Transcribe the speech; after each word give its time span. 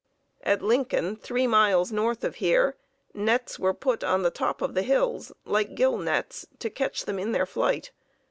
At 0.41 0.63
Lincoln, 0.63 1.15
three 1.15 1.45
miles 1.45 1.91
north 1.91 2.23
of 2.23 2.37
here, 2.37 2.75
nets 3.13 3.59
were 3.59 3.71
put 3.71 4.03
on 4.03 4.23
the 4.23 4.31
top 4.31 4.63
of 4.63 4.73
the 4.73 4.81
hills, 4.81 5.31
like 5.45 5.75
gill 5.75 5.99
nets, 5.99 6.47
to 6.57 6.71
catch 6.71 7.05
them 7.05 7.19
in 7.19 7.33
their 7.33 7.45
flight. 7.45 7.91